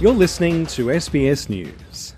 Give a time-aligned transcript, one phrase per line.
[0.00, 2.16] You're listening to SBS News.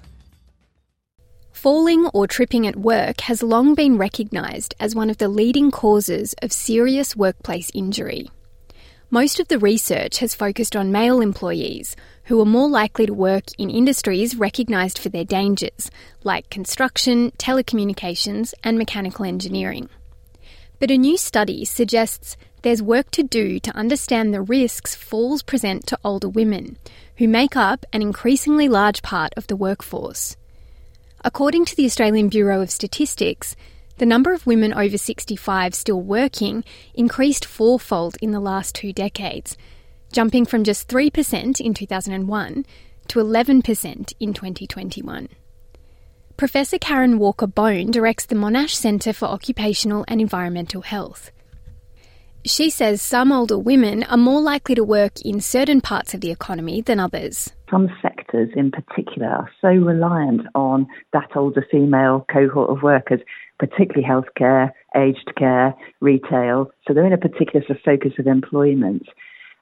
[1.53, 6.35] Falling or tripping at work has long been recognised as one of the leading causes
[6.41, 8.31] of serious workplace injury.
[9.11, 13.45] Most of the research has focused on male employees who are more likely to work
[13.59, 15.91] in industries recognised for their dangers,
[16.25, 19.91] like construction, telecommunications, and mechanical engineering.
[20.79, 25.87] But a new study suggests there's work to do to understand the risks falls present
[25.87, 26.77] to older women,
[27.17, 30.37] who make up an increasingly large part of the workforce.
[31.25, 33.57] According to the Australian Bureau of Statistics,
[33.99, 39.57] the number of women over 65 still working increased fourfold in the last two decades,
[40.13, 42.67] jumping from just 3% in 2001
[43.09, 45.29] to 11% in 2021.
[46.37, 51.31] Professor Karen Walker Bone directs the Monash Centre for Occupational and Environmental Health.
[52.45, 56.31] She says some older women are more likely to work in certain parts of the
[56.31, 57.55] economy than others.
[57.71, 63.21] Some sectors in particular are so reliant on that older female cohort of workers,
[63.59, 66.71] particularly healthcare, aged care, retail.
[66.87, 69.05] So they're in a particular sort of focus of employment.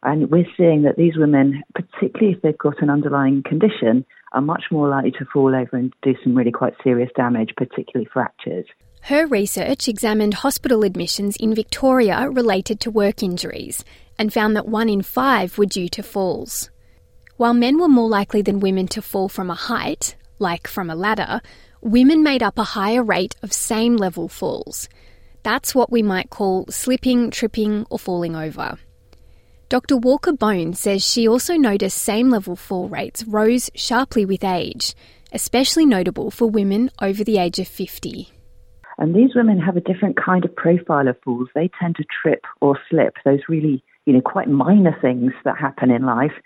[0.02, 4.05] And we're seeing that these women, particularly if they've got an underlying condition,
[4.35, 8.09] are much more likely to fall over and do some really quite serious damage, particularly
[8.13, 8.67] fractures.
[9.03, 13.85] Her research examined hospital admissions in Victoria related to work injuries
[14.19, 16.71] and found that one in five were due to falls.
[17.37, 20.95] While men were more likely than women to fall from a height, like from a
[20.95, 21.41] ladder,
[21.81, 24.89] women made up a higher rate of same level falls.
[25.42, 28.79] That's what we might call slipping, tripping, or falling over.
[29.74, 29.96] Dr.
[29.96, 34.95] Walker Bone says she also noticed same level fall rates rose sharply with age,
[35.33, 38.29] especially notable for women over the age of 50.
[38.98, 41.48] And these women have a different kind of profile of falls.
[41.57, 45.90] They tend to trip or slip, those really, you know, quite minor things that happen
[45.90, 46.39] in life,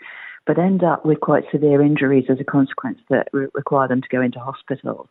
[0.47, 4.09] but end up with quite severe injuries as a consequence that re- require them to
[4.09, 5.07] go into hospital.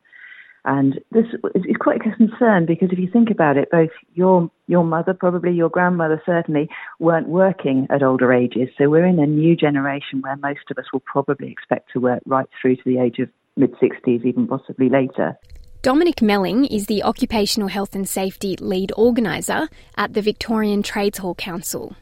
[0.65, 1.25] And this
[1.55, 5.53] is quite a concern because if you think about it, both your your mother, probably
[5.53, 6.69] your grandmother, certainly
[6.99, 8.67] weren't working at older ages.
[8.77, 12.21] So we're in a new generation where most of us will probably expect to work
[12.25, 15.37] right through to the age of mid 60s, even possibly later.
[15.83, 21.35] Dominic Melling is the Occupational Health and Safety Lead Organiser at the Victorian Trades Hall
[21.35, 21.95] Council.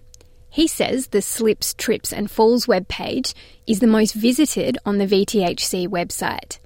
[0.50, 3.34] He says the Slips, Trips and Falls webpage
[3.68, 6.60] is the most visited on the VTHC website.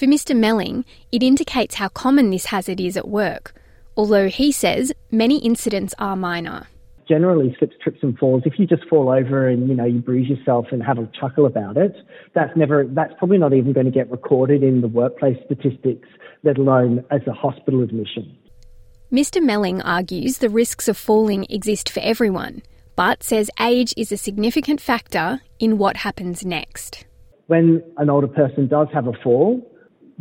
[0.00, 0.34] For Mr.
[0.34, 3.52] Melling, it indicates how common this hazard is at work,
[3.98, 6.68] although he says many incidents are minor
[7.06, 10.28] generally slips, trips and falls, if you just fall over and, you know, you bruise
[10.28, 11.92] yourself and have a chuckle about it,
[12.34, 16.08] that's never, that's probably not even going to get recorded in the workplace statistics,
[16.44, 18.38] let alone as a hospital admission.
[19.10, 19.42] Mr.
[19.42, 22.62] Melling argues the risks of falling exist for everyone,
[22.94, 27.04] but says age is a significant factor in what happens next.
[27.48, 29.66] When an older person does have a fall,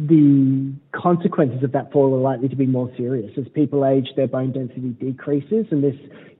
[0.07, 3.31] the consequences of that fall are likely to be more serious.
[3.37, 5.95] As people age, their bone density decreases, and this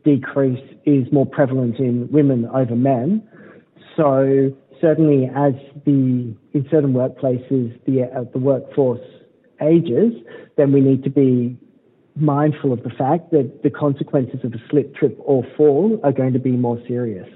[0.06, 3.22] decrease is more prevalent in women over men.
[3.97, 5.53] So certainly, as
[5.86, 9.06] the in certain workplaces the uh, the workforce
[9.62, 10.14] ages,
[10.56, 11.58] then we need to be
[12.16, 16.31] mindful of the fact that the consequences of a slip, trip, or fall are going
[16.31, 17.28] to be more serious.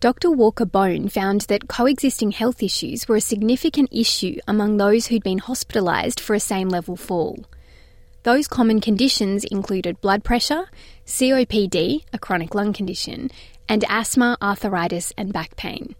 [0.00, 0.30] Dr.
[0.30, 5.40] Walker Bone found that coexisting health issues were a significant issue among those who'd been
[5.40, 7.46] hospitalised for a same level fall.
[8.22, 10.66] Those common conditions included blood pressure,
[11.06, 13.30] COPD, a chronic lung condition,
[13.68, 15.94] and asthma, arthritis, and back pain.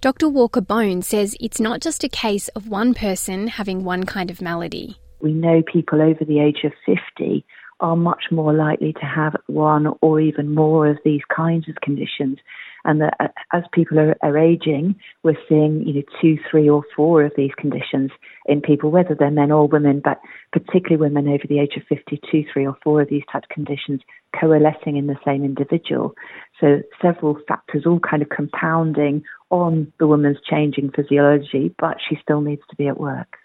[0.00, 0.28] Dr.
[0.28, 4.40] Walker Bone says it's not just a case of one person having one kind of
[4.40, 4.98] malady.
[5.20, 7.44] We know people over the age of 50
[7.80, 12.38] are much more likely to have one or even more of these kinds of conditions
[12.84, 16.82] and that uh, as people are, are aging, we're seeing you know two, three, or
[16.94, 18.10] four of these conditions
[18.46, 20.20] in people, whether they're men or women, but
[20.52, 24.00] particularly women over the age of 52, three or four of these types of conditions
[24.38, 26.14] coalescing in the same individual.
[26.60, 32.40] So several factors all kind of compounding on the woman's changing physiology, but she still
[32.40, 33.37] needs to be at work.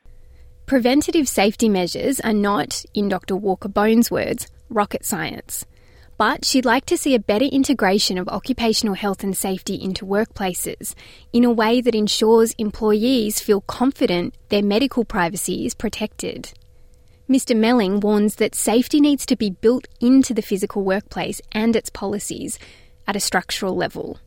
[0.65, 3.35] Preventative safety measures are not, in Dr.
[3.35, 5.65] Walker Bone's words, rocket science.
[6.17, 10.95] But she'd like to see a better integration of occupational health and safety into workplaces
[11.33, 16.53] in a way that ensures employees feel confident their medical privacy is protected.
[17.29, 17.55] Mr.
[17.57, 22.57] Melling warns that safety needs to be built into the physical workplace and its policies
[23.05, 24.17] at a structural level.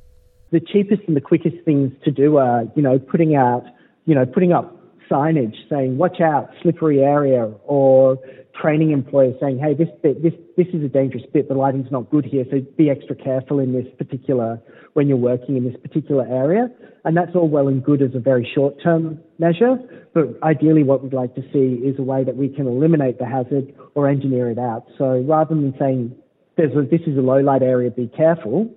[0.51, 3.65] The cheapest and the quickest things to do are, you know, putting out,
[4.05, 4.76] you know, putting up
[5.11, 8.19] signage saying "Watch out, slippery area," or
[8.61, 11.49] training employers saying, "Hey, this bit, this this is a dangerous bit.
[11.49, 14.61] The lighting's not good here, so be extra careful in this particular
[14.95, 16.71] when you're working in this particular area."
[17.05, 19.79] And that's all well and good as a very short-term measure,
[20.13, 23.27] but ideally, what we'd like to see is a way that we can eliminate the
[23.27, 24.87] hazard or engineer it out.
[24.99, 26.17] So rather than saying,
[26.57, 28.75] "There's a, this is a low light area, be careful,"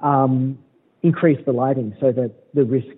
[0.00, 0.58] um,
[1.02, 2.94] increase the lighting so that the risk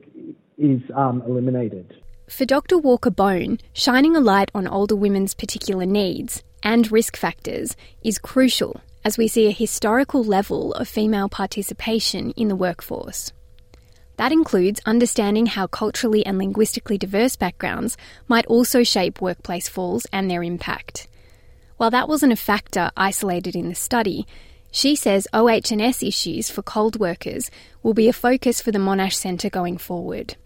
[0.59, 1.95] is um, eliminated.
[2.33, 2.79] For Dr.
[2.79, 8.81] Walker Bone, shining a light on older women's particular needs and risk factors is crucial
[9.05, 13.35] as we see a historical level of female participation in the workforce.
[14.17, 17.99] That includes understanding how culturally and linguistically diverse backgrounds
[18.29, 21.09] might also shape workplace falls and their impact.
[21.77, 24.27] While that wasn't a factor isolated in the study,
[24.71, 27.51] she says OH&S issues for CALD workers
[27.83, 30.37] will be a focus for the Monash Centre going forward.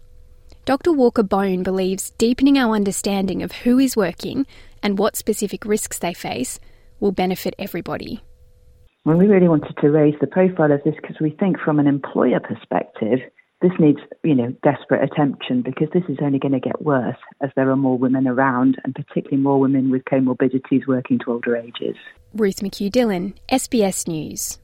[0.67, 0.91] Dr.
[0.91, 4.45] Walker Bone believes deepening our understanding of who is working
[4.83, 6.59] and what specific risks they face
[6.99, 8.21] will benefit everybody.
[9.05, 11.87] Well, we really wanted to raise the profile of this because we think from an
[11.87, 13.19] employer perspective,
[13.61, 17.49] this needs, you know, desperate attention because this is only going to get worse as
[17.55, 21.95] there are more women around and particularly more women with comorbidities working to older ages.
[22.33, 24.59] Ruth McHugh Dillon, SBS News.